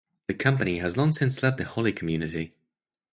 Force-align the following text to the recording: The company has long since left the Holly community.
The 0.29 0.33
company 0.33 0.79
has 0.79 0.97
long 0.97 1.11
since 1.11 1.43
left 1.43 1.57
the 1.59 1.63
Holly 1.63 1.93
community. 1.93 2.55